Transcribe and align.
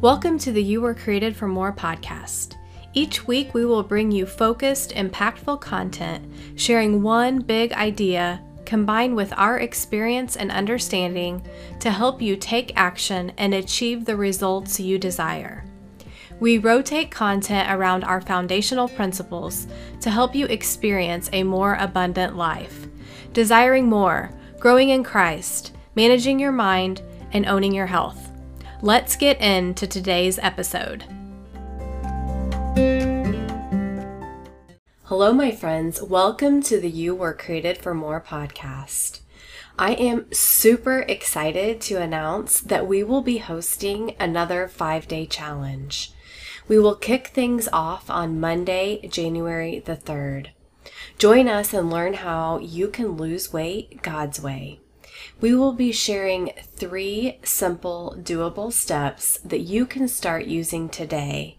Welcome 0.00 0.38
to 0.38 0.52
the 0.52 0.62
You 0.62 0.80
Were 0.80 0.94
Created 0.94 1.34
for 1.34 1.48
More 1.48 1.72
podcast. 1.72 2.54
Each 2.94 3.26
week, 3.26 3.52
we 3.52 3.66
will 3.66 3.82
bring 3.82 4.12
you 4.12 4.26
focused, 4.26 4.92
impactful 4.92 5.60
content, 5.60 6.24
sharing 6.54 7.02
one 7.02 7.40
big 7.40 7.72
idea 7.72 8.40
combined 8.64 9.16
with 9.16 9.32
our 9.36 9.58
experience 9.58 10.36
and 10.36 10.52
understanding 10.52 11.44
to 11.80 11.90
help 11.90 12.22
you 12.22 12.36
take 12.36 12.70
action 12.76 13.32
and 13.38 13.52
achieve 13.52 14.04
the 14.04 14.16
results 14.16 14.78
you 14.78 15.00
desire. 15.00 15.64
We 16.38 16.58
rotate 16.58 17.10
content 17.10 17.68
around 17.68 18.04
our 18.04 18.20
foundational 18.20 18.86
principles 18.86 19.66
to 20.02 20.10
help 20.10 20.32
you 20.32 20.46
experience 20.46 21.28
a 21.32 21.42
more 21.42 21.74
abundant 21.74 22.36
life, 22.36 22.86
desiring 23.32 23.88
more, 23.88 24.30
growing 24.60 24.90
in 24.90 25.02
Christ, 25.02 25.74
managing 25.96 26.38
your 26.38 26.52
mind, 26.52 27.02
and 27.32 27.46
owning 27.46 27.74
your 27.74 27.86
health. 27.86 28.27
Let's 28.80 29.16
get 29.16 29.40
into 29.40 29.88
today's 29.88 30.38
episode. 30.38 31.02
Hello, 35.02 35.32
my 35.32 35.50
friends. 35.50 36.00
Welcome 36.00 36.62
to 36.62 36.78
the 36.78 36.88
You 36.88 37.12
Were 37.12 37.34
Created 37.34 37.78
for 37.78 37.92
More 37.92 38.20
podcast. 38.20 39.18
I 39.76 39.94
am 39.94 40.32
super 40.32 41.00
excited 41.08 41.80
to 41.82 42.00
announce 42.00 42.60
that 42.60 42.86
we 42.86 43.02
will 43.02 43.22
be 43.22 43.38
hosting 43.38 44.14
another 44.20 44.68
five 44.68 45.08
day 45.08 45.26
challenge. 45.26 46.12
We 46.68 46.78
will 46.78 46.94
kick 46.94 47.28
things 47.28 47.68
off 47.72 48.08
on 48.08 48.38
Monday, 48.38 49.08
January 49.08 49.80
the 49.80 49.96
3rd. 49.96 50.50
Join 51.18 51.48
us 51.48 51.74
and 51.74 51.90
learn 51.90 52.14
how 52.14 52.58
you 52.58 52.86
can 52.86 53.16
lose 53.16 53.52
weight 53.52 54.02
God's 54.02 54.40
way. 54.40 54.78
We 55.40 55.54
will 55.54 55.72
be 55.72 55.92
sharing 55.92 56.52
three 56.74 57.38
simple, 57.42 58.16
doable 58.20 58.72
steps 58.72 59.38
that 59.44 59.60
you 59.60 59.86
can 59.86 60.08
start 60.08 60.46
using 60.46 60.88
today 60.88 61.58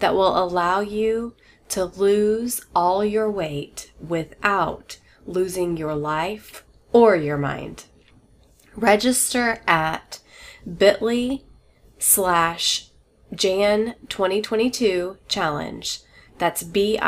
that 0.00 0.14
will 0.14 0.36
allow 0.36 0.80
you 0.80 1.34
to 1.70 1.84
lose 1.84 2.62
all 2.74 3.04
your 3.04 3.30
weight 3.30 3.92
without 4.00 4.98
losing 5.26 5.76
your 5.76 5.94
life 5.94 6.64
or 6.92 7.16
your 7.16 7.36
mind. 7.36 7.84
Register 8.74 9.60
at 9.66 10.20
bit.ly 10.64 11.42
slash 11.98 12.90
Jan 13.34 13.94
2022 14.08 15.18
challenge. 15.28 16.00
That's 16.38 16.62
bit 16.62 17.00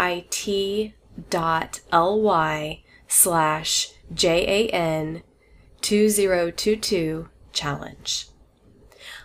dot 1.31 1.81
ly 1.93 2.83
slash 3.09 3.93
J-A-N 4.13 5.23
2022 5.83 7.29
challenge. 7.53 8.29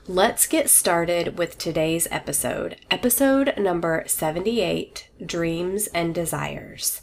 Let's 0.08 0.48
get 0.48 0.70
started 0.70 1.38
with 1.38 1.58
today's 1.58 2.08
episode, 2.12 2.78
episode 2.90 3.54
number 3.58 4.04
78 4.08 5.10
Dreams 5.26 5.88
and 5.88 6.16
Desires. 6.16 7.02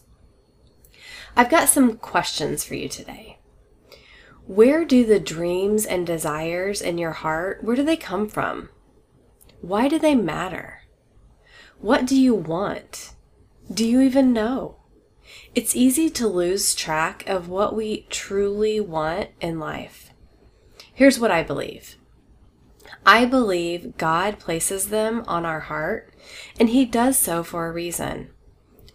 I've 1.36 1.50
got 1.50 1.68
some 1.68 1.98
questions 1.98 2.64
for 2.64 2.74
you 2.74 2.88
today. 2.88 3.38
Where 4.46 4.84
do 4.84 5.04
the 5.04 5.20
dreams 5.20 5.84
and 5.84 6.06
desires 6.06 6.80
in 6.80 6.98
your 6.98 7.12
heart, 7.12 7.62
where 7.62 7.76
do 7.76 7.82
they 7.82 7.96
come 7.96 8.28
from? 8.28 8.70
Why 9.60 9.86
do 9.86 9.98
they 9.98 10.14
matter? 10.14 10.82
What 11.78 12.06
do 12.06 12.18
you 12.18 12.34
want? 12.34 13.12
Do 13.72 13.86
you 13.86 14.00
even 14.00 14.32
know? 14.32 14.81
It's 15.54 15.76
easy 15.76 16.08
to 16.08 16.26
lose 16.26 16.74
track 16.74 17.28
of 17.28 17.46
what 17.46 17.76
we 17.76 18.06
truly 18.08 18.80
want 18.80 19.28
in 19.38 19.58
life. 19.60 20.10
Here's 20.94 21.18
what 21.20 21.30
I 21.30 21.42
believe 21.42 21.96
I 23.04 23.26
believe 23.26 23.98
God 23.98 24.38
places 24.38 24.88
them 24.88 25.22
on 25.26 25.44
our 25.44 25.60
heart, 25.60 26.10
and 26.58 26.70
He 26.70 26.86
does 26.86 27.18
so 27.18 27.42
for 27.42 27.66
a 27.66 27.72
reason, 27.72 28.30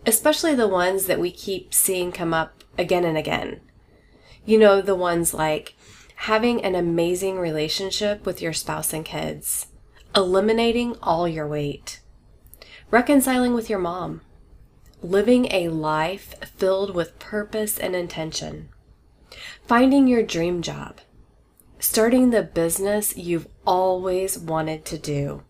especially 0.08 0.56
the 0.56 0.68
ones 0.68 1.06
that 1.06 1.20
we 1.20 1.30
keep 1.30 1.76
seeing 1.76 2.12
come 2.12 2.34
up 2.34 2.64
again 2.76 3.06
and 3.06 3.20
again. 3.20 3.62
You 4.44 4.58
know, 4.58 4.82
the 4.82 4.96
ones 4.96 5.36
like 5.36 5.76
having 6.16 6.64
an 6.64 6.74
amazing 6.74 7.38
relationship 7.38 8.26
with 8.26 8.42
your 8.42 8.54
spouse 8.54 8.94
and 8.94 9.06
kids, 9.06 9.68
eliminating 10.16 10.96
all 11.04 11.28
your 11.28 11.48
weight, 11.48 12.00
reconciling 12.90 13.54
with 13.54 13.70
your 13.70 13.80
mom, 13.80 14.22
living 15.02 15.48
a 15.52 15.70
life 15.70 16.36
filled 16.58 16.94
with 16.96 17.20
purpose 17.20 17.78
and 17.78 17.96
intention, 17.96 18.70
finding 19.66 20.08
your 20.08 20.24
dream 20.24 20.62
job 20.62 21.00
starting 21.80 22.30
the 22.30 22.44
business 22.44 23.16
you've 23.18 23.48
always 23.66 24.38
wanted 24.38 24.86
to 24.86 24.98
do. 24.98 25.44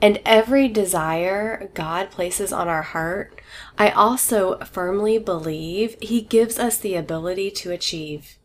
And 0.00 0.20
every 0.24 0.68
desire 0.68 1.70
God 1.74 2.10
places 2.10 2.52
on 2.52 2.68
our 2.68 2.82
heart, 2.82 3.40
I 3.78 3.90
also 3.90 4.58
firmly 4.60 5.18
believe 5.18 5.96
He 6.00 6.20
gives 6.20 6.58
us 6.58 6.78
the 6.78 6.96
ability 6.96 7.50
to 7.52 7.70
achieve. 7.70 8.38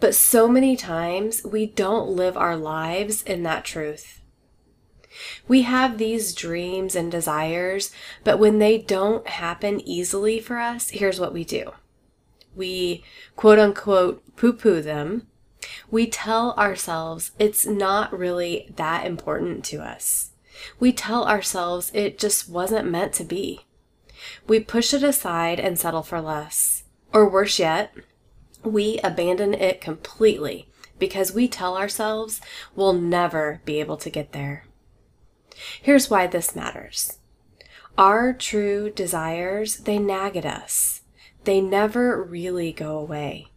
But 0.00 0.14
so 0.14 0.48
many 0.48 0.76
times 0.76 1.44
we 1.44 1.66
don't 1.66 2.08
live 2.08 2.36
our 2.36 2.56
lives 2.56 3.22
in 3.22 3.42
that 3.44 3.64
truth. 3.64 4.20
We 5.46 5.62
have 5.62 5.98
these 5.98 6.34
dreams 6.34 6.96
and 6.96 7.10
desires, 7.10 7.92
but 8.24 8.38
when 8.38 8.58
they 8.58 8.78
don't 8.78 9.26
happen 9.26 9.80
easily 9.80 10.40
for 10.40 10.58
us, 10.58 10.90
here's 10.90 11.20
what 11.20 11.32
we 11.32 11.44
do. 11.44 11.72
We 12.54 13.04
quote 13.36 13.58
unquote 13.58 14.36
poo 14.36 14.52
poo 14.52 14.80
them 14.82 15.26
we 15.90 16.06
tell 16.06 16.52
ourselves 16.54 17.32
it's 17.38 17.66
not 17.66 18.16
really 18.16 18.72
that 18.76 19.06
important 19.06 19.64
to 19.66 19.82
us. 19.82 20.30
We 20.78 20.92
tell 20.92 21.24
ourselves 21.26 21.90
it 21.94 22.18
just 22.18 22.48
wasn't 22.48 22.90
meant 22.90 23.12
to 23.14 23.24
be. 23.24 23.66
We 24.46 24.60
push 24.60 24.94
it 24.94 25.02
aside 25.02 25.60
and 25.60 25.78
settle 25.78 26.02
for 26.02 26.20
less. 26.20 26.84
Or 27.12 27.28
worse 27.28 27.58
yet, 27.58 27.92
we 28.62 28.98
abandon 29.04 29.54
it 29.54 29.80
completely 29.80 30.68
because 30.98 31.32
we 31.32 31.48
tell 31.48 31.76
ourselves 31.76 32.40
we'll 32.74 32.92
never 32.92 33.60
be 33.64 33.80
able 33.80 33.96
to 33.98 34.10
get 34.10 34.32
there. 34.32 34.64
Here's 35.80 36.10
why 36.10 36.26
this 36.26 36.56
matters. 36.56 37.18
Our 37.96 38.32
true 38.32 38.90
desires, 38.90 39.78
they 39.78 39.98
nag 39.98 40.36
at 40.36 40.44
us. 40.44 41.02
They 41.44 41.60
never 41.60 42.22
really 42.22 42.72
go 42.72 42.98
away. 42.98 43.48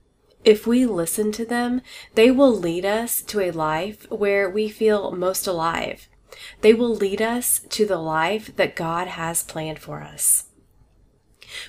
If 0.45 0.65
we 0.65 0.85
listen 0.85 1.31
to 1.33 1.45
them, 1.45 1.81
they 2.15 2.31
will 2.31 2.55
lead 2.55 2.85
us 2.85 3.21
to 3.23 3.41
a 3.41 3.51
life 3.51 4.09
where 4.09 4.49
we 4.49 4.69
feel 4.69 5.11
most 5.11 5.45
alive. 5.45 6.07
They 6.61 6.73
will 6.73 6.95
lead 6.95 7.21
us 7.21 7.59
to 7.69 7.85
the 7.85 7.97
life 7.97 8.55
that 8.55 8.75
God 8.75 9.07
has 9.07 9.43
planned 9.43 9.79
for 9.79 10.01
us. 10.01 10.45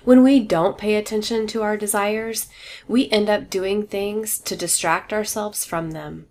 When 0.04 0.22
we 0.22 0.40
don't 0.40 0.78
pay 0.78 0.94
attention 0.94 1.48
to 1.48 1.62
our 1.62 1.76
desires, 1.76 2.48
we 2.86 3.10
end 3.10 3.28
up 3.28 3.50
doing 3.50 3.86
things 3.86 4.38
to 4.40 4.54
distract 4.54 5.12
ourselves 5.12 5.64
from 5.64 5.90
them, 5.90 6.27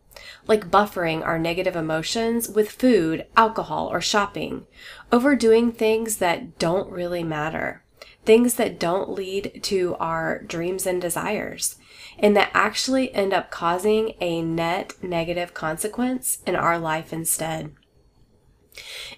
like 0.47 0.71
buffering 0.71 1.25
our 1.25 1.39
negative 1.39 1.75
emotions 1.75 2.49
with 2.49 2.71
food, 2.71 3.25
alcohol, 3.35 3.88
or 3.91 4.01
shopping, 4.01 4.65
overdoing 5.11 5.71
things 5.71 6.17
that 6.17 6.57
don't 6.59 6.91
really 6.91 7.23
matter, 7.23 7.83
things 8.25 8.55
that 8.55 8.79
don't 8.79 9.09
lead 9.09 9.59
to 9.63 9.95
our 9.99 10.39
dreams 10.43 10.85
and 10.85 11.01
desires, 11.01 11.75
and 12.19 12.35
that 12.35 12.51
actually 12.53 13.13
end 13.13 13.33
up 13.33 13.51
causing 13.51 14.13
a 14.19 14.41
net 14.41 14.93
negative 15.01 15.53
consequence 15.53 16.39
in 16.45 16.55
our 16.55 16.77
life 16.79 17.13
instead. 17.13 17.73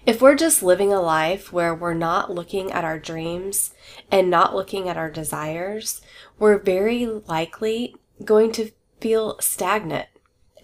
If 0.06 0.22
we're 0.22 0.36
just 0.36 0.62
living 0.62 0.92
a 0.92 1.00
life 1.00 1.52
where 1.52 1.74
we're 1.74 1.94
not 1.94 2.30
looking 2.30 2.72
at 2.72 2.84
our 2.84 2.98
dreams 2.98 3.72
and 4.10 4.30
not 4.30 4.54
looking 4.54 4.88
at 4.88 4.96
our 4.96 5.10
desires, 5.10 6.00
we're 6.38 6.58
very 6.58 7.06
likely 7.06 7.94
going 8.24 8.52
to 8.52 8.70
feel 9.00 9.38
stagnant 9.40 10.08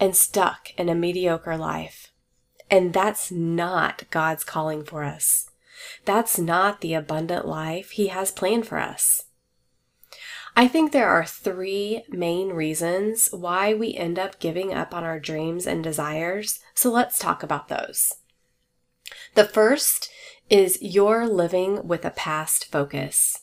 and 0.01 0.17
stuck 0.17 0.71
in 0.79 0.89
a 0.89 0.95
mediocre 0.95 1.57
life. 1.57 2.13
And 2.71 2.93
that's 2.93 3.31
not 3.31 4.05
God's 4.11 4.45
calling 4.45 4.85
for 4.85 5.05
us. 5.05 5.51
That's 6.05 6.39
not 6.39 6.81
the 6.81 6.95
abundant 6.95 7.47
life 7.47 7.91
He 7.91 8.09
has 8.09 8.31
planned 8.31 8.67
for 8.67 8.79
us. 8.79 9.23
I 10.59 10.69
think 10.69 10.91
there 10.91 11.09
are 11.09 11.27
three 11.27 12.05
main 12.09 12.49
reasons 12.49 13.29
why 13.31 13.75
we 13.75 13.95
end 13.95 14.19
up 14.19 14.41
giving 14.41 14.73
up 14.73 14.95
on 14.95 15.05
our 15.05 15.21
dreams 15.21 15.67
and 15.67 15.85
desires. 15.85 16.61
So 16.75 16.91
let's 16.91 17.19
talk 17.19 17.43
about 17.43 17.69
those. 17.69 18.15
The 19.35 19.45
first 19.45 20.09
is 20.49 20.79
you're 20.81 21.29
living 21.29 21.87
with 21.87 22.07
a 22.07 22.11
past 22.11 22.73
focus. 22.73 23.43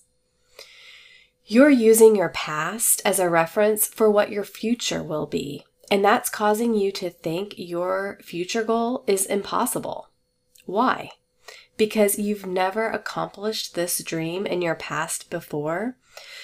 You're 1.45 1.69
using 1.69 2.15
your 2.15 2.29
past 2.29 3.01
as 3.05 3.19
a 3.19 3.29
reference 3.29 3.85
for 3.85 4.09
what 4.09 4.31
your 4.31 4.45
future 4.45 5.03
will 5.03 5.27
be, 5.27 5.65
and 5.93 6.03
that's 6.03 6.27
causing 6.27 6.73
you 6.73 6.91
to 6.91 7.07
think 7.11 7.53
your 7.55 8.17
future 8.23 8.63
goal 8.63 9.03
is 9.05 9.27
impossible. 9.27 10.09
Why? 10.65 11.11
Because 11.77 12.17
you've 12.17 12.47
never 12.47 12.87
accomplished 12.87 13.75
this 13.75 14.03
dream 14.03 14.47
in 14.47 14.63
your 14.63 14.73
past 14.73 15.29
before, 15.29 15.95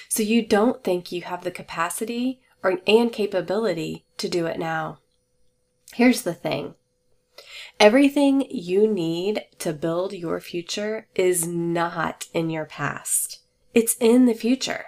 so 0.08 0.22
you 0.22 0.46
don't 0.46 0.84
think 0.84 1.10
you 1.10 1.22
have 1.22 1.42
the 1.42 1.50
capacity 1.50 2.40
or 2.62 2.78
and 2.86 3.12
capability 3.12 4.04
to 4.18 4.28
do 4.28 4.46
it 4.46 4.56
now. 4.56 5.00
Here's 5.94 6.22
the 6.22 6.34
thing. 6.34 6.76
Everything 7.80 8.46
you 8.52 8.86
need 8.86 9.46
to 9.58 9.72
build 9.72 10.12
your 10.12 10.38
future 10.38 11.08
is 11.16 11.44
not 11.48 12.28
in 12.32 12.50
your 12.50 12.66
past. 12.66 13.40
It's 13.74 13.96
in 13.98 14.26
the 14.26 14.34
future. 14.34 14.84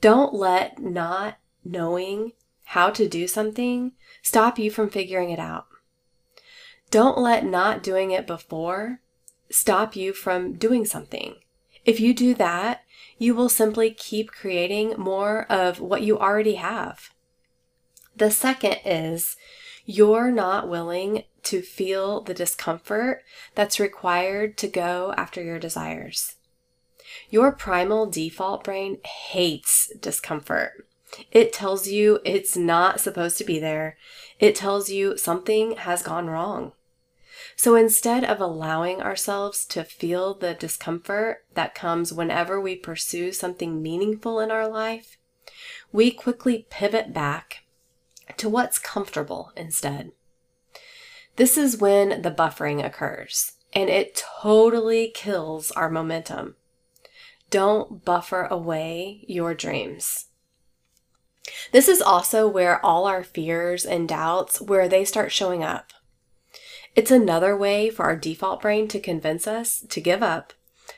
Don't 0.00 0.32
let 0.34 0.78
not 0.78 1.38
knowing 1.64 2.30
how 2.64 2.90
to 2.90 3.08
do 3.08 3.26
something 3.26 3.92
stop 4.22 4.58
you 4.58 4.70
from 4.70 4.88
figuring 4.88 5.30
it 5.30 5.38
out. 5.38 5.66
Don't 6.90 7.18
let 7.18 7.44
not 7.44 7.82
doing 7.82 8.10
it 8.10 8.26
before 8.26 9.00
stop 9.50 9.94
you 9.94 10.12
from 10.12 10.54
doing 10.54 10.84
something. 10.84 11.36
If 11.84 12.00
you 12.00 12.14
do 12.14 12.34
that, 12.34 12.82
you 13.18 13.34
will 13.34 13.48
simply 13.48 13.90
keep 13.90 14.30
creating 14.30 14.94
more 14.96 15.44
of 15.50 15.80
what 15.80 16.02
you 16.02 16.18
already 16.18 16.54
have. 16.54 17.10
The 18.16 18.30
second 18.30 18.78
is 18.84 19.36
you're 19.84 20.30
not 20.30 20.68
willing 20.68 21.24
to 21.42 21.60
feel 21.60 22.22
the 22.22 22.34
discomfort 22.34 23.22
that's 23.54 23.78
required 23.78 24.56
to 24.58 24.68
go 24.68 25.12
after 25.16 25.42
your 25.42 25.58
desires. 25.58 26.36
Your 27.28 27.52
primal 27.52 28.06
default 28.06 28.64
brain 28.64 28.98
hates 29.04 29.92
discomfort. 30.00 30.86
It 31.30 31.52
tells 31.52 31.88
you 31.88 32.20
it's 32.24 32.56
not 32.56 33.00
supposed 33.00 33.38
to 33.38 33.44
be 33.44 33.58
there. 33.58 33.96
It 34.38 34.54
tells 34.54 34.90
you 34.90 35.16
something 35.16 35.76
has 35.76 36.02
gone 36.02 36.28
wrong. 36.28 36.72
So 37.56 37.76
instead 37.76 38.24
of 38.24 38.40
allowing 38.40 39.00
ourselves 39.00 39.64
to 39.66 39.84
feel 39.84 40.34
the 40.34 40.54
discomfort 40.54 41.44
that 41.54 41.74
comes 41.74 42.12
whenever 42.12 42.60
we 42.60 42.76
pursue 42.76 43.32
something 43.32 43.82
meaningful 43.82 44.40
in 44.40 44.50
our 44.50 44.68
life, 44.68 45.18
we 45.92 46.10
quickly 46.10 46.66
pivot 46.70 47.12
back 47.12 47.64
to 48.36 48.48
what's 48.48 48.78
comfortable 48.78 49.52
instead. 49.56 50.12
This 51.36 51.56
is 51.56 51.78
when 51.78 52.22
the 52.22 52.30
buffering 52.30 52.84
occurs, 52.84 53.52
and 53.72 53.90
it 53.90 54.22
totally 54.40 55.10
kills 55.14 55.70
our 55.72 55.90
momentum. 55.90 56.56
Don't 57.50 58.04
buffer 58.04 58.44
away 58.44 59.24
your 59.28 59.54
dreams. 59.54 60.26
This 61.72 61.88
is 61.88 62.00
also 62.00 62.48
where 62.48 62.84
all 62.84 63.06
our 63.06 63.22
fears 63.22 63.84
and 63.84 64.08
doubts 64.08 64.60
where 64.60 64.88
they 64.88 65.04
start 65.04 65.32
showing 65.32 65.62
up. 65.62 65.92
It's 66.94 67.10
another 67.10 67.56
way 67.56 67.90
for 67.90 68.04
our 68.04 68.16
default 68.16 68.62
brain 68.62 68.88
to 68.88 69.00
convince 69.00 69.46
us 69.46 69.84
to 69.88 70.00
give 70.00 70.22
up 70.22 70.52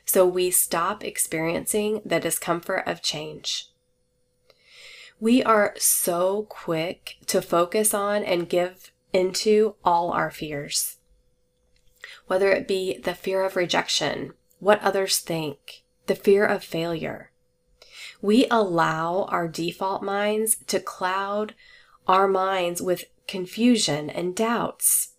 so 0.04 0.26
we 0.26 0.50
stop 0.50 1.04
experiencing 1.04 2.02
the 2.04 2.20
discomfort 2.20 2.84
of 2.86 3.02
change. 3.02 3.70
We 5.18 5.42
are 5.42 5.74
so 5.78 6.46
quick 6.48 7.16
to 7.26 7.40
focus 7.40 7.94
on 7.94 8.22
and 8.22 8.48
give 8.48 8.92
into 9.12 9.76
all 9.84 10.10
our 10.12 10.30
fears. 10.30 10.98
Whether 12.26 12.52
it 12.52 12.68
be 12.68 12.98
the 12.98 13.14
fear 13.14 13.42
of 13.44 13.56
rejection, 13.56 14.34
what 14.58 14.82
others 14.82 15.18
think, 15.18 15.84
the 16.06 16.14
fear 16.14 16.44
of 16.44 16.62
failure. 16.62 17.30
We 18.26 18.48
allow 18.50 19.28
our 19.28 19.46
default 19.46 20.02
minds 20.02 20.56
to 20.66 20.80
cloud 20.80 21.54
our 22.08 22.26
minds 22.26 22.82
with 22.82 23.04
confusion 23.28 24.10
and 24.10 24.34
doubts. 24.34 25.12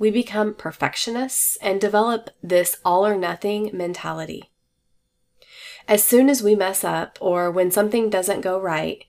We 0.00 0.10
become 0.10 0.52
perfectionists 0.52 1.56
and 1.62 1.80
develop 1.80 2.30
this 2.42 2.78
all 2.84 3.06
or 3.06 3.14
nothing 3.14 3.70
mentality. 3.72 4.50
As 5.86 6.02
soon 6.02 6.28
as 6.28 6.42
we 6.42 6.56
mess 6.56 6.82
up 6.82 7.18
or 7.20 7.52
when 7.52 7.70
something 7.70 8.10
doesn't 8.10 8.40
go 8.40 8.58
right, 8.58 9.04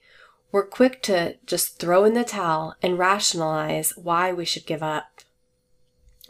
we're 0.52 0.64
quick 0.64 1.02
to 1.02 1.34
just 1.46 1.80
throw 1.80 2.04
in 2.04 2.14
the 2.14 2.22
towel 2.22 2.76
and 2.80 2.96
rationalize 2.96 3.92
why 3.96 4.32
we 4.32 4.44
should 4.44 4.66
give 4.66 4.84
up. 4.84 5.22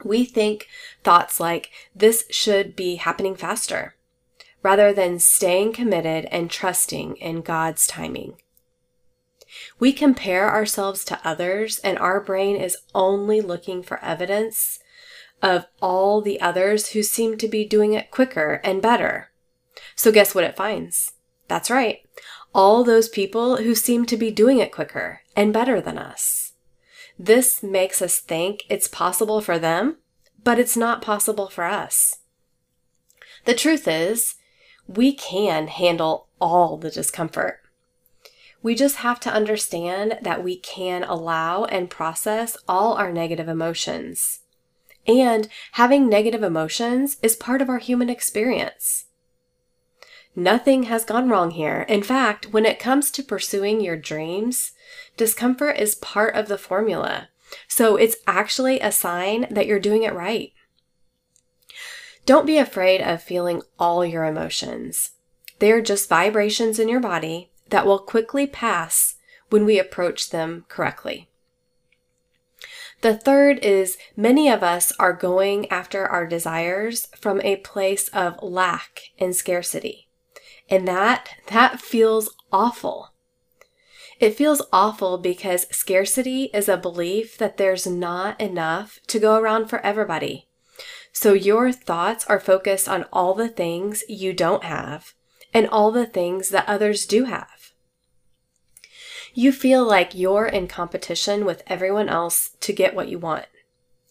We 0.02 0.24
think 0.24 0.66
thoughts 1.04 1.40
like, 1.40 1.68
this 1.94 2.24
should 2.30 2.74
be 2.74 2.96
happening 2.96 3.36
faster, 3.36 3.95
rather 4.66 4.92
than 4.92 5.16
staying 5.16 5.72
committed 5.72 6.24
and 6.32 6.50
trusting 6.50 7.14
in 7.18 7.40
God's 7.40 7.86
timing. 7.86 8.34
We 9.78 9.92
compare 9.92 10.50
ourselves 10.50 11.04
to 11.04 11.20
others, 11.22 11.78
and 11.84 11.96
our 12.00 12.18
brain 12.18 12.56
is 12.56 12.76
only 12.92 13.40
looking 13.40 13.84
for 13.84 14.04
evidence 14.04 14.80
of 15.40 15.66
all 15.80 16.20
the 16.20 16.40
others 16.40 16.88
who 16.88 17.04
seem 17.04 17.38
to 17.38 17.46
be 17.46 17.64
doing 17.64 17.92
it 17.92 18.10
quicker 18.10 18.60
and 18.64 18.82
better. 18.82 19.30
So, 19.94 20.10
guess 20.10 20.34
what 20.34 20.42
it 20.42 20.56
finds? 20.56 21.12
That's 21.46 21.70
right, 21.70 21.98
all 22.52 22.82
those 22.82 23.08
people 23.08 23.58
who 23.58 23.76
seem 23.76 24.04
to 24.06 24.16
be 24.16 24.32
doing 24.32 24.58
it 24.58 24.72
quicker 24.72 25.20
and 25.36 25.52
better 25.52 25.80
than 25.80 25.96
us. 25.96 26.54
This 27.16 27.62
makes 27.62 28.02
us 28.02 28.18
think 28.18 28.64
it's 28.68 28.88
possible 28.88 29.40
for 29.40 29.60
them, 29.60 29.98
but 30.42 30.58
it's 30.58 30.76
not 30.76 31.02
possible 31.02 31.48
for 31.48 31.62
us. 31.62 32.16
The 33.44 33.54
truth 33.54 33.86
is, 33.86 34.34
we 34.86 35.12
can 35.12 35.68
handle 35.68 36.28
all 36.40 36.76
the 36.76 36.90
discomfort. 36.90 37.60
We 38.62 38.74
just 38.74 38.96
have 38.96 39.20
to 39.20 39.32
understand 39.32 40.18
that 40.22 40.42
we 40.42 40.56
can 40.56 41.04
allow 41.04 41.64
and 41.64 41.90
process 41.90 42.56
all 42.66 42.94
our 42.94 43.12
negative 43.12 43.48
emotions. 43.48 44.40
And 45.06 45.48
having 45.72 46.08
negative 46.08 46.42
emotions 46.42 47.16
is 47.22 47.36
part 47.36 47.62
of 47.62 47.68
our 47.68 47.78
human 47.78 48.10
experience. 48.10 49.04
Nothing 50.34 50.84
has 50.84 51.04
gone 51.04 51.28
wrong 51.28 51.52
here. 51.52 51.86
In 51.88 52.02
fact, 52.02 52.52
when 52.52 52.66
it 52.66 52.78
comes 52.78 53.10
to 53.12 53.22
pursuing 53.22 53.80
your 53.80 53.96
dreams, 53.96 54.72
discomfort 55.16 55.78
is 55.78 55.94
part 55.94 56.34
of 56.34 56.48
the 56.48 56.58
formula. 56.58 57.28
So 57.68 57.96
it's 57.96 58.16
actually 58.26 58.80
a 58.80 58.92
sign 58.92 59.46
that 59.50 59.66
you're 59.66 59.80
doing 59.80 60.02
it 60.02 60.12
right. 60.12 60.52
Don't 62.26 62.44
be 62.44 62.58
afraid 62.58 63.00
of 63.00 63.22
feeling 63.22 63.62
all 63.78 64.04
your 64.04 64.24
emotions. 64.24 65.12
They're 65.60 65.80
just 65.80 66.08
vibrations 66.08 66.78
in 66.78 66.88
your 66.88 67.00
body 67.00 67.52
that 67.70 67.86
will 67.86 68.00
quickly 68.00 68.46
pass 68.46 69.14
when 69.48 69.64
we 69.64 69.78
approach 69.78 70.30
them 70.30 70.66
correctly. 70.68 71.30
The 73.02 73.16
third 73.16 73.60
is 73.60 73.96
many 74.16 74.48
of 74.48 74.64
us 74.64 74.92
are 74.98 75.12
going 75.12 75.70
after 75.70 76.06
our 76.06 76.26
desires 76.26 77.06
from 77.16 77.40
a 77.42 77.56
place 77.56 78.08
of 78.08 78.42
lack 78.42 79.02
and 79.18 79.34
scarcity. 79.34 80.08
And 80.68 80.88
that, 80.88 81.28
that 81.48 81.80
feels 81.80 82.34
awful. 82.50 83.12
It 84.18 84.34
feels 84.34 84.62
awful 84.72 85.18
because 85.18 85.68
scarcity 85.70 86.50
is 86.52 86.68
a 86.68 86.76
belief 86.76 87.38
that 87.38 87.56
there's 87.56 87.86
not 87.86 88.40
enough 88.40 88.98
to 89.08 89.20
go 89.20 89.38
around 89.38 89.68
for 89.68 89.78
everybody. 89.80 90.48
So 91.18 91.32
your 91.32 91.72
thoughts 91.72 92.26
are 92.26 92.38
focused 92.38 92.86
on 92.86 93.06
all 93.10 93.32
the 93.32 93.48
things 93.48 94.04
you 94.06 94.34
don't 94.34 94.64
have 94.64 95.14
and 95.54 95.66
all 95.66 95.90
the 95.90 96.04
things 96.04 96.50
that 96.50 96.68
others 96.68 97.06
do 97.06 97.24
have. 97.24 97.72
You 99.32 99.50
feel 99.50 99.82
like 99.82 100.14
you're 100.14 100.44
in 100.44 100.68
competition 100.68 101.46
with 101.46 101.62
everyone 101.66 102.10
else 102.10 102.50
to 102.60 102.70
get 102.70 102.94
what 102.94 103.08
you 103.08 103.18
want, 103.18 103.46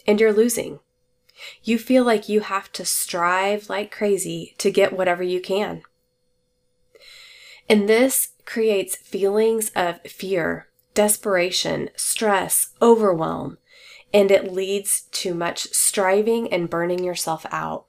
and 0.08 0.20
you're 0.20 0.34
losing. 0.34 0.80
You 1.62 1.78
feel 1.78 2.04
like 2.04 2.28
you 2.28 2.40
have 2.40 2.72
to 2.72 2.84
strive 2.84 3.70
like 3.70 3.92
crazy 3.92 4.56
to 4.58 4.72
get 4.72 4.92
whatever 4.92 5.22
you 5.22 5.40
can. 5.40 5.84
And 7.70 7.88
this 7.88 8.30
creates 8.46 8.96
feelings 8.96 9.70
of 9.76 10.02
fear, 10.02 10.70
desperation, 10.96 11.92
stress, 11.96 12.70
overwhelm, 12.82 13.60
and 14.14 14.32
it 14.32 14.52
leads 14.52 15.02
to 15.12 15.34
much 15.34 15.68
striving 15.74 16.52
and 16.52 16.70
burning 16.70 17.04
yourself 17.04 17.46
out. 17.52 17.86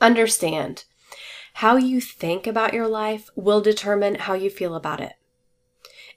Understand, 0.00 0.84
how 1.54 1.76
you 1.76 2.00
think 2.00 2.46
about 2.46 2.74
your 2.74 2.86
life 2.86 3.30
will 3.34 3.60
determine 3.60 4.14
how 4.14 4.34
you 4.34 4.48
feel 4.48 4.74
about 4.74 5.00
it. 5.00 5.14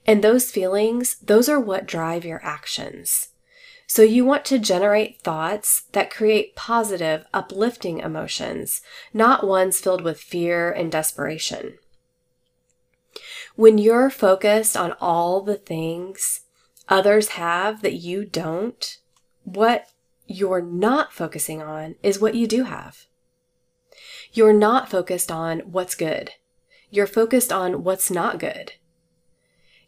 And 0.06 0.22
those 0.22 0.50
feelings, 0.50 1.16
those 1.16 1.48
are 1.48 1.60
what 1.60 1.86
drive 1.86 2.24
your 2.24 2.44
actions. 2.44 3.28
So 3.86 4.02
you 4.02 4.24
want 4.24 4.44
to 4.46 4.58
generate 4.58 5.20
thoughts 5.20 5.82
that 5.92 6.10
create 6.10 6.56
positive, 6.56 7.26
uplifting 7.34 7.98
emotions, 7.98 8.80
not 9.12 9.46
ones 9.46 9.80
filled 9.80 10.02
with 10.02 10.20
fear 10.20 10.70
and 10.70 10.90
desperation. 10.90 11.78
When 13.54 13.76
you're 13.76 14.10
focused 14.10 14.76
on 14.76 14.92
all 15.00 15.42
the 15.42 15.56
things 15.56 16.42
others 16.88 17.30
have 17.30 17.82
that 17.82 17.94
you 17.94 18.24
don't, 18.24 18.98
what 19.44 19.88
you're 20.26 20.62
not 20.62 21.12
focusing 21.12 21.62
on 21.62 21.96
is 22.02 22.20
what 22.20 22.34
you 22.34 22.46
do 22.46 22.64
have. 22.64 23.06
You're 24.32 24.52
not 24.52 24.90
focused 24.90 25.30
on 25.30 25.60
what's 25.60 25.94
good. 25.94 26.32
You're 26.90 27.06
focused 27.06 27.52
on 27.52 27.84
what's 27.84 28.10
not 28.10 28.38
good. 28.38 28.72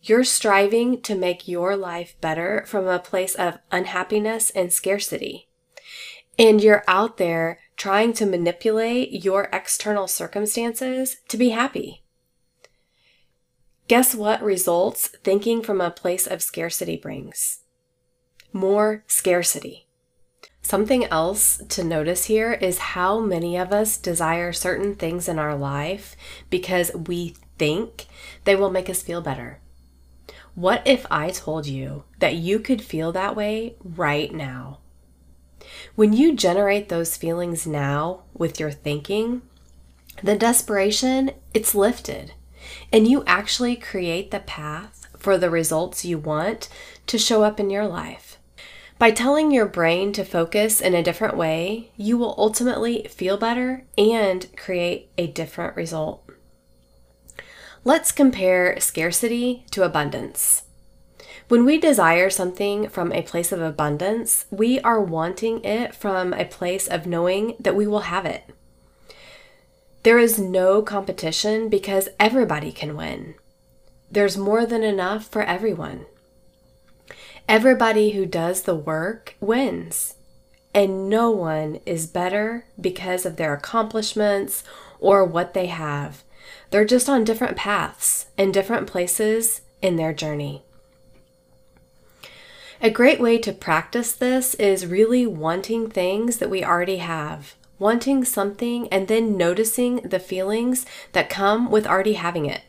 You're 0.02 0.24
striving 0.24 1.00
to 1.02 1.14
make 1.14 1.48
your 1.48 1.76
life 1.76 2.14
better 2.20 2.64
from 2.66 2.86
a 2.86 2.98
place 2.98 3.34
of 3.34 3.58
unhappiness 3.72 4.50
and 4.50 4.70
scarcity. 4.70 5.48
And 6.38 6.62
you're 6.62 6.84
out 6.86 7.16
there 7.16 7.60
trying 7.76 8.12
to 8.14 8.26
manipulate 8.26 9.24
your 9.24 9.48
external 9.52 10.06
circumstances 10.06 11.18
to 11.28 11.38
be 11.38 11.50
happy. 11.50 12.03
Guess 13.86 14.14
what 14.14 14.42
results 14.42 15.08
thinking 15.08 15.60
from 15.60 15.78
a 15.78 15.90
place 15.90 16.26
of 16.26 16.40
scarcity 16.40 16.96
brings? 16.96 17.60
More 18.50 19.04
scarcity. 19.06 19.88
Something 20.62 21.04
else 21.04 21.62
to 21.68 21.84
notice 21.84 22.24
here 22.24 22.54
is 22.54 22.78
how 22.78 23.20
many 23.20 23.58
of 23.58 23.72
us 23.72 23.98
desire 23.98 24.54
certain 24.54 24.94
things 24.94 25.28
in 25.28 25.38
our 25.38 25.54
life 25.54 26.16
because 26.48 26.94
we 26.94 27.34
think 27.58 28.06
they 28.44 28.56
will 28.56 28.70
make 28.70 28.88
us 28.88 29.02
feel 29.02 29.20
better. 29.20 29.60
What 30.54 30.80
if 30.86 31.04
I 31.10 31.28
told 31.28 31.66
you 31.66 32.04
that 32.20 32.36
you 32.36 32.60
could 32.60 32.80
feel 32.80 33.12
that 33.12 33.36
way 33.36 33.76
right 33.84 34.32
now? 34.32 34.78
When 35.94 36.14
you 36.14 36.34
generate 36.34 36.88
those 36.88 37.18
feelings 37.18 37.66
now 37.66 38.22
with 38.32 38.58
your 38.58 38.70
thinking, 38.70 39.42
the 40.22 40.36
desperation, 40.36 41.32
it's 41.52 41.74
lifted, 41.74 42.32
and 42.92 43.08
you 43.08 43.24
actually 43.26 43.76
create 43.76 44.30
the 44.30 44.40
path 44.40 45.06
for 45.18 45.38
the 45.38 45.50
results 45.50 46.04
you 46.04 46.18
want 46.18 46.68
to 47.06 47.18
show 47.18 47.42
up 47.42 47.58
in 47.58 47.70
your 47.70 47.86
life. 47.86 48.38
By 48.98 49.10
telling 49.10 49.50
your 49.50 49.66
brain 49.66 50.12
to 50.12 50.24
focus 50.24 50.80
in 50.80 50.94
a 50.94 51.02
different 51.02 51.36
way, 51.36 51.90
you 51.96 52.16
will 52.16 52.34
ultimately 52.38 53.06
feel 53.10 53.36
better 53.36 53.84
and 53.98 54.46
create 54.56 55.10
a 55.18 55.26
different 55.26 55.76
result. 55.76 56.22
Let's 57.82 58.12
compare 58.12 58.78
scarcity 58.80 59.66
to 59.72 59.82
abundance. 59.82 60.62
When 61.48 61.66
we 61.66 61.78
desire 61.78 62.30
something 62.30 62.88
from 62.88 63.12
a 63.12 63.20
place 63.20 63.52
of 63.52 63.60
abundance, 63.60 64.46
we 64.50 64.80
are 64.80 65.00
wanting 65.00 65.62
it 65.62 65.94
from 65.94 66.32
a 66.32 66.46
place 66.46 66.88
of 66.88 67.06
knowing 67.06 67.56
that 67.60 67.76
we 67.76 67.86
will 67.86 68.00
have 68.00 68.24
it. 68.24 68.53
There 70.04 70.18
is 70.18 70.38
no 70.38 70.82
competition 70.82 71.70
because 71.70 72.10
everybody 72.20 72.72
can 72.72 72.94
win. 72.94 73.36
There's 74.10 74.36
more 74.36 74.66
than 74.66 74.82
enough 74.82 75.26
for 75.26 75.40
everyone. 75.40 76.04
Everybody 77.48 78.10
who 78.10 78.26
does 78.26 78.62
the 78.62 78.74
work 78.74 79.34
wins, 79.40 80.16
and 80.74 81.08
no 81.08 81.30
one 81.30 81.80
is 81.86 82.06
better 82.06 82.66
because 82.78 83.24
of 83.24 83.36
their 83.36 83.54
accomplishments 83.54 84.62
or 85.00 85.24
what 85.24 85.54
they 85.54 85.68
have. 85.68 86.22
They're 86.68 86.84
just 86.84 87.08
on 87.08 87.24
different 87.24 87.56
paths 87.56 88.26
and 88.36 88.52
different 88.52 88.86
places 88.86 89.62
in 89.80 89.96
their 89.96 90.12
journey. 90.12 90.64
A 92.82 92.90
great 92.90 93.20
way 93.20 93.38
to 93.38 93.54
practice 93.54 94.12
this 94.12 94.52
is 94.56 94.86
really 94.86 95.26
wanting 95.26 95.88
things 95.88 96.36
that 96.36 96.50
we 96.50 96.62
already 96.62 96.98
have, 96.98 97.54
wanting 97.78 98.24
something 98.24 98.88
and 98.88 99.08
then 99.08 99.36
noticing 99.36 99.96
the 99.96 100.18
feelings 100.18 100.86
that 101.12 101.30
come 101.30 101.70
with 101.70 101.86
already 101.86 102.14
having 102.14 102.46
it. 102.46 102.62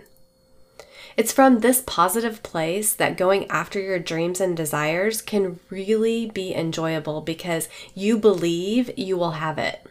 It's 1.17 1.31
from 1.31 1.59
this 1.59 1.81
positive 1.85 2.43
place 2.43 2.93
that 2.93 3.15
going 3.15 3.49
after 3.49 3.79
your 3.79 3.99
dreams 3.99 4.41
and 4.41 4.55
desires 4.55 5.21
can 5.21 5.59
really 5.69 6.29
be 6.29 6.53
enjoyable 6.53 7.21
because 7.21 7.69
you 7.93 8.17
believe 8.17 8.91
you 8.97 9.15
will 9.15 9.31
have 9.31 9.57
it. 9.57 9.81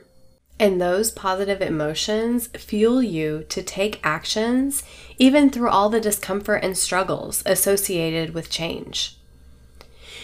And 0.61 0.81
those 0.81 1.11
positive 1.11 1.63
emotions 1.63 2.49
fuel 2.49 3.03
you 3.03 3.45
to 3.49 3.63
take 3.63 4.05
actions 4.05 4.83
even 5.19 5.51
through 5.51 5.71
all 5.71 5.89
the 5.89 6.01
discomfort 6.01 6.63
and 6.63 6.77
struggles 6.77 7.43
associated 7.47 8.35
with 8.35 8.51
change. 8.51 9.17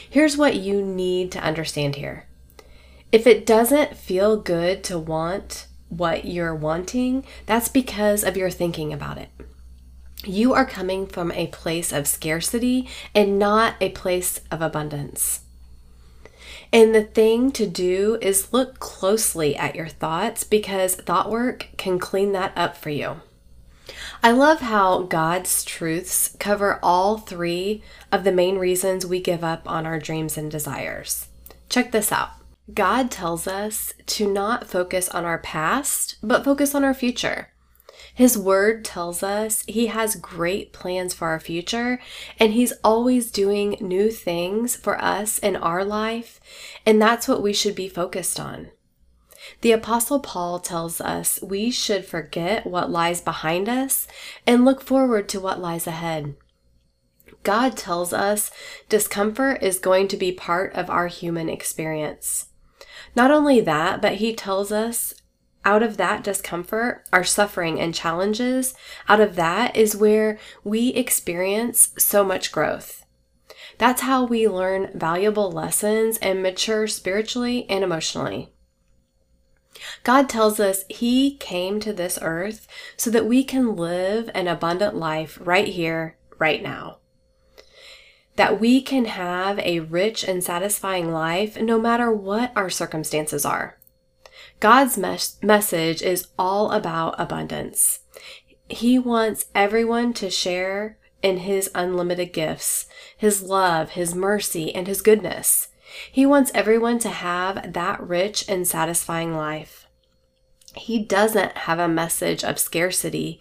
Here's 0.08 0.36
what 0.36 0.56
you 0.56 0.82
need 0.82 1.32
to 1.32 1.40
understand 1.40 1.96
here 1.96 2.26
if 3.12 3.26
it 3.26 3.46
doesn't 3.46 3.96
feel 3.96 4.36
good 4.36 4.84
to 4.84 4.98
want 4.98 5.66
what 5.88 6.24
you're 6.24 6.54
wanting, 6.54 7.24
that's 7.46 7.68
because 7.68 8.22
of 8.22 8.36
your 8.36 8.50
thinking 8.50 8.92
about 8.92 9.18
it 9.18 9.30
you 10.24 10.52
are 10.52 10.66
coming 10.66 11.06
from 11.06 11.32
a 11.32 11.46
place 11.48 11.92
of 11.92 12.06
scarcity 12.06 12.88
and 13.14 13.38
not 13.38 13.74
a 13.80 13.90
place 13.90 14.40
of 14.50 14.60
abundance. 14.60 15.40
And 16.72 16.94
the 16.94 17.02
thing 17.02 17.50
to 17.52 17.66
do 17.66 18.18
is 18.20 18.52
look 18.52 18.78
closely 18.78 19.56
at 19.56 19.74
your 19.74 19.88
thoughts 19.88 20.44
because 20.44 20.94
thought 20.94 21.30
work 21.30 21.68
can 21.76 21.98
clean 21.98 22.32
that 22.32 22.52
up 22.54 22.76
for 22.76 22.90
you. 22.90 23.16
I 24.22 24.30
love 24.30 24.60
how 24.60 25.02
God's 25.02 25.64
truths 25.64 26.36
cover 26.38 26.78
all 26.82 27.18
three 27.18 27.82
of 28.12 28.22
the 28.22 28.30
main 28.30 28.58
reasons 28.58 29.04
we 29.04 29.20
give 29.20 29.42
up 29.42 29.68
on 29.68 29.84
our 29.84 29.98
dreams 29.98 30.38
and 30.38 30.50
desires. 30.50 31.26
Check 31.68 31.90
this 31.90 32.12
out 32.12 32.39
God 32.74 33.10
tells 33.10 33.46
us 33.46 33.94
to 34.06 34.30
not 34.30 34.66
focus 34.66 35.08
on 35.08 35.24
our 35.24 35.38
past, 35.38 36.16
but 36.22 36.44
focus 36.44 36.74
on 36.74 36.84
our 36.84 36.94
future. 36.94 37.48
His 38.14 38.36
word 38.36 38.84
tells 38.84 39.22
us 39.22 39.64
he 39.66 39.86
has 39.86 40.16
great 40.16 40.72
plans 40.72 41.14
for 41.14 41.28
our 41.28 41.40
future 41.40 42.00
and 42.38 42.52
he's 42.52 42.72
always 42.84 43.30
doing 43.30 43.76
new 43.80 44.10
things 44.10 44.76
for 44.76 45.02
us 45.02 45.38
in 45.38 45.56
our 45.56 45.84
life, 45.84 46.40
and 46.84 47.00
that's 47.00 47.28
what 47.28 47.42
we 47.42 47.52
should 47.52 47.74
be 47.74 47.88
focused 47.88 48.38
on. 48.38 48.70
The 49.62 49.72
Apostle 49.72 50.20
Paul 50.20 50.58
tells 50.58 51.00
us 51.00 51.40
we 51.42 51.70
should 51.70 52.04
forget 52.04 52.66
what 52.66 52.90
lies 52.90 53.20
behind 53.20 53.68
us 53.68 54.06
and 54.46 54.64
look 54.64 54.82
forward 54.82 55.28
to 55.30 55.40
what 55.40 55.60
lies 55.60 55.86
ahead. 55.86 56.34
God 57.42 57.76
tells 57.76 58.12
us 58.12 58.50
discomfort 58.90 59.62
is 59.62 59.78
going 59.78 60.08
to 60.08 60.16
be 60.18 60.30
part 60.30 60.74
of 60.74 60.90
our 60.90 61.06
human 61.06 61.48
experience. 61.48 62.49
Not 63.16 63.30
only 63.30 63.60
that, 63.60 64.00
but 64.00 64.14
he 64.14 64.34
tells 64.34 64.70
us 64.70 65.14
out 65.64 65.82
of 65.82 65.96
that 65.98 66.24
discomfort, 66.24 67.06
our 67.12 67.24
suffering 67.24 67.78
and 67.78 67.94
challenges, 67.94 68.74
out 69.08 69.20
of 69.20 69.36
that 69.36 69.76
is 69.76 69.96
where 69.96 70.38
we 70.64 70.88
experience 70.88 71.90
so 71.98 72.24
much 72.24 72.50
growth. 72.50 73.04
That's 73.78 74.02
how 74.02 74.24
we 74.24 74.48
learn 74.48 74.90
valuable 74.94 75.50
lessons 75.50 76.18
and 76.18 76.42
mature 76.42 76.86
spiritually 76.86 77.66
and 77.68 77.84
emotionally. 77.84 78.52
God 80.02 80.28
tells 80.28 80.60
us 80.60 80.84
He 80.88 81.36
came 81.36 81.80
to 81.80 81.92
this 81.92 82.18
earth 82.20 82.66
so 82.96 83.10
that 83.10 83.26
we 83.26 83.44
can 83.44 83.76
live 83.76 84.30
an 84.34 84.48
abundant 84.48 84.96
life 84.96 85.38
right 85.40 85.68
here, 85.68 86.16
right 86.38 86.62
now. 86.62 86.98
That 88.40 88.58
we 88.58 88.80
can 88.80 89.04
have 89.04 89.58
a 89.58 89.80
rich 89.80 90.24
and 90.24 90.42
satisfying 90.42 91.12
life 91.12 91.60
no 91.60 91.78
matter 91.78 92.10
what 92.10 92.52
our 92.56 92.70
circumstances 92.70 93.44
are. 93.44 93.78
God's 94.60 94.96
mes- 94.96 95.36
message 95.42 96.00
is 96.00 96.28
all 96.38 96.70
about 96.70 97.20
abundance. 97.20 97.98
He 98.66 98.98
wants 98.98 99.44
everyone 99.54 100.14
to 100.14 100.30
share 100.30 100.96
in 101.22 101.40
His 101.40 101.70
unlimited 101.74 102.32
gifts, 102.32 102.86
His 103.14 103.42
love, 103.42 103.90
His 103.90 104.14
mercy, 104.14 104.74
and 104.74 104.86
His 104.86 105.02
goodness. 105.02 105.68
He 106.10 106.24
wants 106.24 106.50
everyone 106.54 106.98
to 107.00 107.10
have 107.10 107.74
that 107.74 108.00
rich 108.00 108.48
and 108.48 108.66
satisfying 108.66 109.36
life. 109.36 109.86
He 110.74 110.98
doesn't 110.98 111.58
have 111.58 111.78
a 111.78 111.88
message 111.88 112.42
of 112.42 112.58
scarcity 112.58 113.38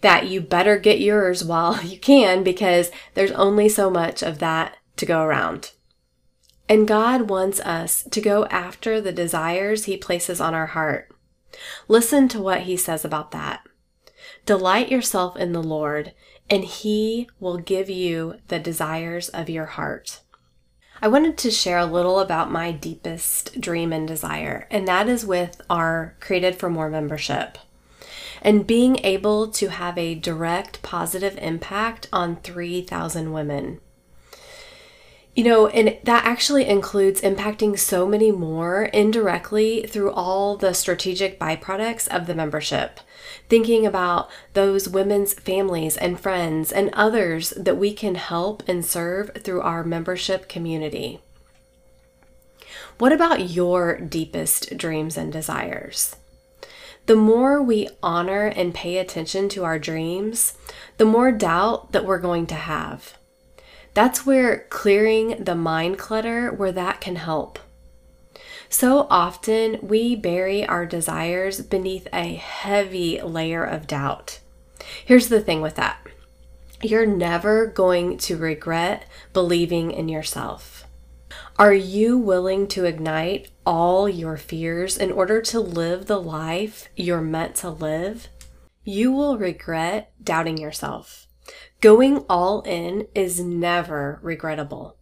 that 0.00 0.28
you 0.28 0.40
better 0.40 0.78
get 0.78 1.00
yours 1.00 1.44
while 1.44 1.82
you 1.84 1.98
can 1.98 2.42
because 2.42 2.90
there's 3.14 3.32
only 3.32 3.68
so 3.68 3.90
much 3.90 4.22
of 4.22 4.38
that 4.38 4.76
to 4.96 5.06
go 5.06 5.22
around. 5.22 5.72
And 6.68 6.86
God 6.86 7.28
wants 7.28 7.58
us 7.60 8.04
to 8.04 8.20
go 8.20 8.46
after 8.46 9.00
the 9.00 9.12
desires 9.12 9.86
He 9.86 9.96
places 9.96 10.40
on 10.40 10.54
our 10.54 10.66
heart. 10.66 11.12
Listen 11.88 12.28
to 12.28 12.40
what 12.40 12.62
He 12.62 12.76
says 12.76 13.04
about 13.04 13.32
that. 13.32 13.66
Delight 14.46 14.90
yourself 14.90 15.36
in 15.36 15.52
the 15.52 15.62
Lord, 15.62 16.12
and 16.48 16.64
He 16.64 17.28
will 17.40 17.58
give 17.58 17.90
you 17.90 18.36
the 18.48 18.60
desires 18.60 19.28
of 19.30 19.50
your 19.50 19.66
heart. 19.66 20.20
I 21.02 21.08
wanted 21.08 21.38
to 21.38 21.50
share 21.50 21.78
a 21.78 21.86
little 21.86 22.20
about 22.20 22.52
my 22.52 22.72
deepest 22.72 23.60
dream 23.60 23.92
and 23.92 24.06
desire, 24.06 24.68
and 24.70 24.86
that 24.86 25.08
is 25.08 25.26
with 25.26 25.60
our 25.68 26.14
Created 26.20 26.56
for 26.56 26.70
More 26.70 26.90
membership 26.90 27.58
and 28.42 28.66
being 28.66 28.98
able 29.04 29.48
to 29.48 29.68
have 29.68 29.96
a 29.98 30.14
direct 30.14 30.82
positive 30.82 31.36
impact 31.38 32.08
on 32.12 32.36
3,000 32.36 33.32
women. 33.32 33.80
You 35.34 35.44
know, 35.44 35.68
and 35.68 35.96
that 36.02 36.26
actually 36.26 36.66
includes 36.66 37.20
impacting 37.20 37.78
so 37.78 38.06
many 38.06 38.32
more 38.32 38.84
indirectly 38.86 39.86
through 39.86 40.10
all 40.10 40.56
the 40.56 40.74
strategic 40.74 41.38
byproducts 41.38 42.08
of 42.08 42.26
the 42.26 42.34
membership. 42.34 43.00
Thinking 43.48 43.86
about 43.86 44.28
those 44.54 44.88
women's 44.88 45.34
families 45.34 45.96
and 45.96 46.18
friends 46.18 46.72
and 46.72 46.90
others 46.94 47.50
that 47.50 47.76
we 47.76 47.94
can 47.94 48.16
help 48.16 48.62
and 48.68 48.84
serve 48.84 49.30
through 49.36 49.60
our 49.60 49.84
membership 49.84 50.48
community. 50.48 51.20
What 52.98 53.12
about 53.12 53.50
your 53.50 53.98
deepest 53.98 54.76
dreams 54.76 55.16
and 55.16 55.32
desires? 55.32 56.16
The 57.06 57.16
more 57.16 57.62
we 57.62 57.88
honor 58.02 58.46
and 58.46 58.74
pay 58.74 58.98
attention 58.98 59.48
to 59.50 59.64
our 59.64 59.78
dreams, 59.78 60.54
the 60.96 61.04
more 61.04 61.32
doubt 61.32 61.92
that 61.92 62.04
we're 62.04 62.18
going 62.18 62.46
to 62.48 62.54
have. 62.54 63.16
That's 63.94 64.24
where 64.24 64.66
clearing 64.70 65.42
the 65.42 65.54
mind 65.54 65.98
clutter, 65.98 66.52
where 66.52 66.72
that 66.72 67.00
can 67.00 67.16
help. 67.16 67.58
So 68.68 69.08
often 69.10 69.78
we 69.82 70.14
bury 70.14 70.64
our 70.64 70.86
desires 70.86 71.60
beneath 71.60 72.06
a 72.12 72.34
heavy 72.34 73.20
layer 73.20 73.64
of 73.64 73.88
doubt. 73.88 74.38
Here's 75.04 75.28
the 75.28 75.40
thing 75.40 75.60
with 75.60 75.74
that 75.74 75.98
you're 76.82 77.06
never 77.06 77.66
going 77.66 78.16
to 78.16 78.36
regret 78.36 79.04
believing 79.34 79.90
in 79.90 80.08
yourself. 80.08 80.86
Are 81.58 81.74
you 81.74 82.18
willing 82.18 82.66
to 82.68 82.84
ignite 82.84 83.50
all 83.66 84.08
your 84.08 84.36
fears 84.36 84.96
in 84.96 85.12
order 85.12 85.40
to 85.42 85.60
live 85.60 86.06
the 86.06 86.20
life 86.20 86.88
you're 86.96 87.20
meant 87.20 87.54
to 87.56 87.70
live? 87.70 88.28
You 88.84 89.12
will 89.12 89.38
regret 89.38 90.12
doubting 90.22 90.58
yourself. 90.58 91.26
Going 91.80 92.24
all 92.28 92.62
in 92.62 93.08
is 93.14 93.40
never 93.40 94.18
regrettable. 94.22 94.96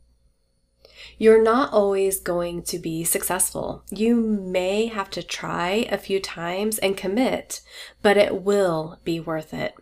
You're 1.16 1.42
not 1.42 1.72
always 1.72 2.20
going 2.20 2.62
to 2.64 2.78
be 2.78 3.02
successful. 3.04 3.82
You 3.90 4.16
may 4.16 4.86
have 4.86 5.10
to 5.10 5.22
try 5.22 5.88
a 5.90 5.98
few 5.98 6.20
times 6.20 6.78
and 6.78 6.96
commit, 6.96 7.60
but 8.02 8.16
it 8.16 8.42
will 8.42 9.00
be 9.04 9.18
worth 9.18 9.52
it. 9.52 9.74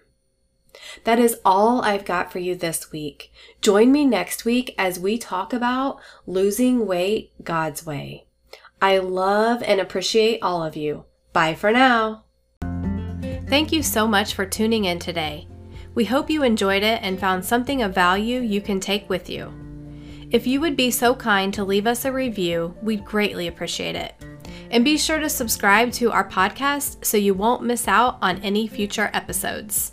That 1.04 1.18
is 1.18 1.38
all 1.44 1.82
I've 1.82 2.04
got 2.04 2.32
for 2.32 2.38
you 2.38 2.54
this 2.54 2.92
week. 2.92 3.32
Join 3.60 3.92
me 3.92 4.04
next 4.04 4.44
week 4.44 4.74
as 4.78 4.98
we 4.98 5.18
talk 5.18 5.52
about 5.52 6.00
losing 6.26 6.86
weight 6.86 7.32
God's 7.42 7.86
way. 7.86 8.26
I 8.80 8.98
love 8.98 9.62
and 9.62 9.80
appreciate 9.80 10.40
all 10.42 10.62
of 10.62 10.76
you. 10.76 11.04
Bye 11.32 11.54
for 11.54 11.72
now. 11.72 12.24
Thank 13.48 13.72
you 13.72 13.82
so 13.82 14.06
much 14.06 14.34
for 14.34 14.44
tuning 14.44 14.84
in 14.84 14.98
today. 14.98 15.48
We 15.94 16.04
hope 16.04 16.28
you 16.28 16.42
enjoyed 16.42 16.82
it 16.82 17.00
and 17.02 17.18
found 17.18 17.44
something 17.44 17.80
of 17.80 17.94
value 17.94 18.40
you 18.40 18.60
can 18.60 18.80
take 18.80 19.08
with 19.08 19.30
you. 19.30 19.52
If 20.30 20.46
you 20.46 20.60
would 20.60 20.76
be 20.76 20.90
so 20.90 21.14
kind 21.14 21.54
to 21.54 21.64
leave 21.64 21.86
us 21.86 22.04
a 22.04 22.12
review, 22.12 22.74
we'd 22.82 23.04
greatly 23.04 23.46
appreciate 23.46 23.94
it. 23.94 24.14
And 24.70 24.84
be 24.84 24.98
sure 24.98 25.20
to 25.20 25.30
subscribe 25.30 25.92
to 25.92 26.10
our 26.10 26.28
podcast 26.28 27.04
so 27.04 27.16
you 27.16 27.32
won't 27.32 27.62
miss 27.62 27.86
out 27.86 28.18
on 28.20 28.42
any 28.42 28.66
future 28.66 29.10
episodes. 29.14 29.92